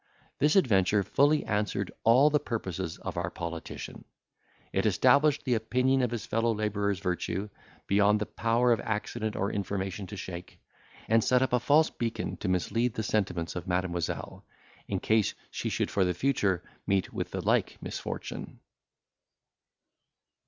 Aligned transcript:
This 0.39 0.55
adventure 0.55 1.03
fully 1.03 1.45
answered 1.45 1.91
all 2.03 2.31
the 2.31 2.39
purposes 2.39 2.97
of 2.97 3.17
our 3.17 3.29
politician; 3.29 4.03
it 4.73 4.87
established 4.87 5.43
the 5.45 5.53
opinion 5.53 6.01
of 6.01 6.09
his 6.09 6.25
fellow 6.25 6.55
labourer's 6.55 6.97
virtue, 6.99 7.51
beyond 7.85 8.19
the 8.19 8.25
power 8.25 8.71
of 8.71 8.79
accident 8.79 9.35
or 9.35 9.51
information 9.51 10.07
to 10.07 10.17
shake, 10.17 10.59
and 11.07 11.23
set 11.23 11.43
up 11.43 11.53
a 11.53 11.59
false 11.59 11.91
beacon 11.91 12.35
to 12.37 12.47
mislead 12.49 12.95
the 12.95 13.03
sentiments 13.03 13.55
of 13.55 13.67
Mademoiselle, 13.67 14.43
in 14.87 14.99
case 14.99 15.35
she 15.51 15.69
should 15.69 15.91
for 15.91 16.03
the 16.03 16.15
future 16.15 16.63
meet 16.87 17.13
with 17.13 17.29
the 17.29 17.39
like 17.41 17.77
misfortune. 17.79 18.59